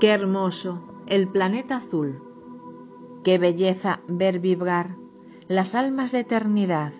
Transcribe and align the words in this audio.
Qué 0.00 0.10
hermoso 0.10 0.80
el 1.08 1.26
planeta 1.26 1.78
azul, 1.78 2.22
qué 3.24 3.36
belleza 3.38 3.98
ver 4.06 4.38
vibrar 4.38 4.94
las 5.48 5.74
almas 5.74 6.12
de 6.12 6.20
eternidad, 6.20 6.92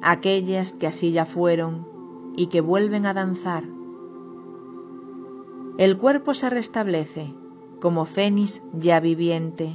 aquellas 0.00 0.70
que 0.70 0.86
así 0.86 1.10
ya 1.10 1.24
fueron 1.24 1.88
y 2.36 2.46
que 2.46 2.60
vuelven 2.60 3.06
a 3.06 3.14
danzar. 3.14 3.64
El 5.76 5.98
cuerpo 5.98 6.34
se 6.34 6.48
restablece 6.48 7.34
como 7.80 8.04
fénix 8.04 8.62
ya 8.72 9.00
viviente. 9.00 9.74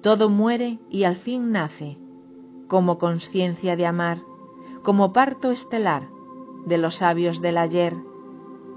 Todo 0.00 0.30
muere 0.30 0.78
y 0.88 1.04
al 1.04 1.16
fin 1.16 1.52
nace 1.52 1.98
como 2.68 2.96
conciencia 2.96 3.76
de 3.76 3.84
amar, 3.84 4.22
como 4.82 5.12
parto 5.12 5.50
estelar 5.50 6.08
de 6.64 6.78
los 6.78 6.94
sabios 6.94 7.42
del 7.42 7.58
ayer 7.58 7.98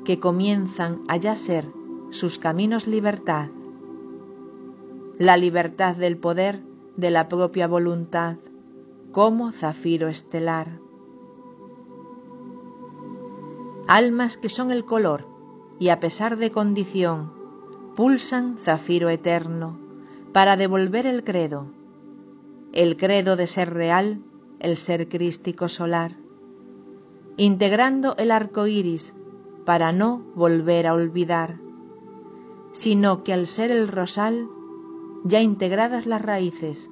que 0.04 0.20
comienzan 0.20 1.01
a 1.07 1.15
ya 1.15 1.38
ser 1.38 1.71
sus 2.13 2.38
caminos 2.38 2.85
libertad, 2.85 3.49
la 5.17 5.35
libertad 5.35 5.95
del 5.95 6.16
poder 6.16 6.62
de 6.95 7.09
la 7.09 7.27
propia 7.27 7.67
voluntad, 7.67 8.38
como 9.12 9.52
zafiro 9.52 10.08
estelar. 10.09 10.80
Almas 13.87 14.37
que 14.37 14.48
son 14.48 14.71
el 14.71 14.85
color 14.85 15.26
y 15.79 15.90
a 15.90 15.99
pesar 15.99 16.37
de 16.37 16.52
condición, 16.52 17.34
pulsan 17.96 18.57
zafiro 18.59 19.09
eterno 19.09 19.76
para 20.34 20.55
devolver 20.55 21.07
el 21.07 21.24
credo, 21.24 21.65
el 22.74 22.96
credo 22.96 23.35
de 23.35 23.48
ser 23.48 23.74
real, 23.74 24.21
el 24.59 24.77
ser 24.77 25.09
crístico 25.09 25.68
solar, 25.68 26.12
integrando 27.37 28.15
el 28.18 28.30
arco 28.30 28.68
iris 28.68 29.15
para 29.65 29.91
no 29.91 30.21
volver 30.35 30.85
a 30.85 30.93
olvidar 30.93 31.62
sino 32.74 33.24
que 33.24 33.34
al 33.34 33.48
ser 33.48 33.71
el 33.71 33.88
rosal, 33.88 34.49
ya 35.24 35.41
integradas 35.41 36.05
las 36.05 36.21
raíces, 36.21 36.90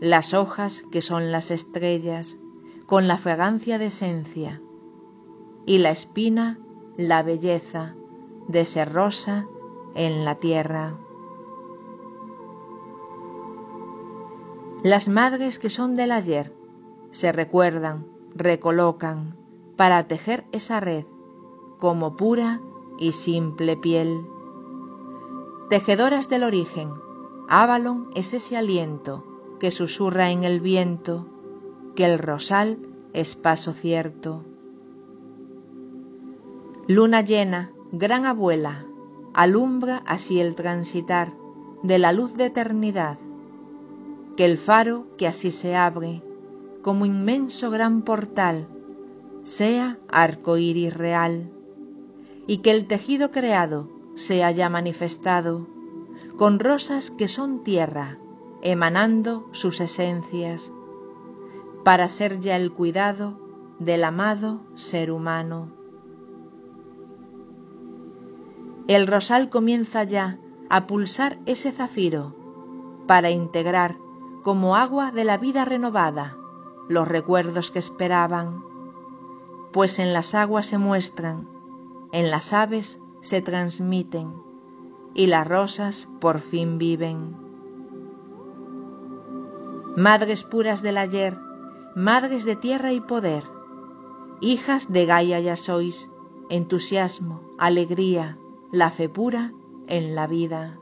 las 0.00 0.34
hojas 0.34 0.84
que 0.90 1.00
son 1.00 1.32
las 1.32 1.50
estrellas, 1.50 2.36
con 2.86 3.06
la 3.06 3.16
fragancia 3.16 3.78
de 3.78 3.86
esencia, 3.86 4.60
y 5.64 5.78
la 5.78 5.90
espina, 5.90 6.58
la 6.96 7.22
belleza 7.22 7.94
de 8.48 8.64
ser 8.64 8.92
rosa 8.92 9.46
en 9.94 10.24
la 10.24 10.34
tierra. 10.34 10.98
Las 14.82 15.08
madres 15.08 15.58
que 15.58 15.70
son 15.70 15.94
del 15.94 16.10
ayer 16.10 16.52
se 17.12 17.30
recuerdan, 17.32 18.06
recolocan, 18.34 19.36
para 19.76 20.08
tejer 20.08 20.44
esa 20.52 20.80
red 20.80 21.04
como 21.78 22.16
pura 22.16 22.60
y 22.98 23.12
simple 23.12 23.76
piel 23.76 24.26
Tejedoras 25.70 26.28
del 26.28 26.42
origen, 26.42 26.90
Avalon 27.48 28.10
es 28.16 28.34
ese 28.34 28.56
aliento 28.56 29.24
que 29.60 29.70
susurra 29.70 30.32
en 30.32 30.42
el 30.42 30.60
viento, 30.60 31.28
que 31.94 32.04
el 32.06 32.18
rosal 32.18 32.76
es 33.12 33.36
paso 33.36 33.72
cierto. 33.72 34.42
Luna 36.88 37.20
llena, 37.20 37.70
gran 37.92 38.26
abuela, 38.26 38.84
alumbra 39.32 40.02
así 40.06 40.40
el 40.40 40.56
transitar 40.56 41.34
de 41.84 42.00
la 42.00 42.12
luz 42.12 42.34
de 42.34 42.46
eternidad, 42.46 43.16
que 44.36 44.46
el 44.46 44.58
faro 44.58 45.06
que 45.16 45.28
así 45.28 45.52
se 45.52 45.76
abre, 45.76 46.20
como 46.82 47.06
inmenso 47.06 47.70
gran 47.70 48.02
portal, 48.02 48.66
sea 49.44 50.00
arco 50.08 50.56
iris 50.56 50.92
real, 50.92 51.48
y 52.48 52.58
que 52.58 52.72
el 52.72 52.88
tejido 52.88 53.30
creado 53.30 53.99
se 54.20 54.44
haya 54.44 54.68
manifestado, 54.68 55.66
con 56.36 56.58
rosas 56.58 57.10
que 57.10 57.26
son 57.26 57.64
tierra, 57.64 58.18
emanando 58.60 59.48
sus 59.52 59.80
esencias, 59.80 60.74
para 61.84 62.06
ser 62.06 62.38
ya 62.38 62.56
el 62.56 62.70
cuidado 62.70 63.40
del 63.78 64.04
amado 64.04 64.60
ser 64.74 65.10
humano. 65.10 65.70
El 68.88 69.06
rosal 69.06 69.48
comienza 69.48 70.04
ya 70.04 70.38
a 70.68 70.86
pulsar 70.86 71.38
ese 71.46 71.72
zafiro, 71.72 72.36
para 73.06 73.30
integrar 73.30 73.96
como 74.42 74.76
agua 74.76 75.12
de 75.12 75.24
la 75.24 75.38
vida 75.38 75.64
renovada 75.64 76.36
los 76.90 77.08
recuerdos 77.08 77.70
que 77.70 77.78
esperaban, 77.78 78.62
pues 79.72 79.98
en 79.98 80.12
las 80.12 80.34
aguas 80.34 80.66
se 80.66 80.76
muestran, 80.76 81.48
en 82.12 82.30
las 82.30 82.52
aves 82.52 83.00
se 83.20 83.42
transmiten 83.42 84.32
y 85.14 85.26
las 85.26 85.46
rosas 85.46 86.08
por 86.20 86.40
fin 86.40 86.78
viven. 86.78 87.36
Madres 89.96 90.44
puras 90.44 90.82
del 90.82 90.98
ayer, 90.98 91.36
madres 91.94 92.44
de 92.44 92.56
tierra 92.56 92.92
y 92.92 93.00
poder, 93.00 93.44
hijas 94.40 94.92
de 94.92 95.04
Gaia 95.06 95.40
ya 95.40 95.56
sois, 95.56 96.08
entusiasmo, 96.48 97.40
alegría, 97.58 98.38
la 98.70 98.90
fe 98.90 99.08
pura 99.08 99.52
en 99.88 100.14
la 100.14 100.26
vida. 100.26 100.78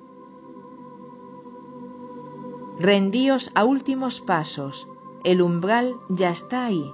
Rendíos 2.78 3.50
a 3.54 3.64
últimos 3.64 4.20
pasos, 4.20 4.86
el 5.24 5.42
umbral 5.42 5.96
ya 6.08 6.30
está 6.30 6.66
ahí, 6.66 6.92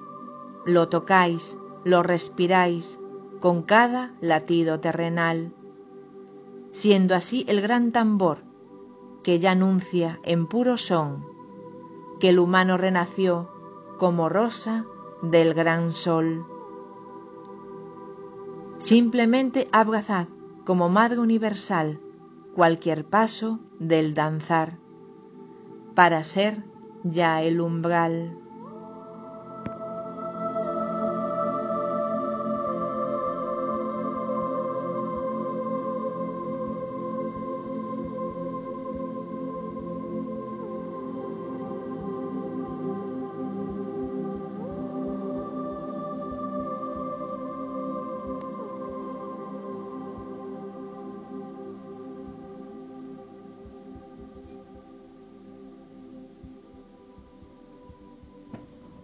lo 0.65 0.89
tocáis, 0.89 1.59
lo 1.85 2.03
respiráis, 2.03 2.99
con 3.45 3.61
cada 3.61 4.15
latido 4.23 4.81
terrenal, 4.81 5.53
siendo 6.73 7.15
así 7.15 7.45
el 7.47 7.61
gran 7.61 7.93
tambor 7.93 8.39
que 9.23 9.39
ya 9.39 9.51
anuncia 9.51 10.19
en 10.23 10.47
puro 10.47 10.79
son 10.79 11.27
que 12.21 12.31
el 12.31 12.39
humano 12.39 12.79
renació 12.79 13.51
como 13.99 14.31
rosa 14.31 14.87
del 15.21 15.53
gran 15.53 15.93
sol. 15.93 16.47
Simplemente 18.79 19.69
abrazad 19.73 20.27
como 20.65 20.89
Madre 20.89 21.19
Universal 21.19 22.01
cualquier 22.55 23.05
paso 23.05 23.61
del 23.79 24.15
danzar, 24.15 24.79
para 25.95 26.25
ser 26.25 26.65
ya 27.03 27.43
el 27.43 27.61
umbral. 27.61 28.39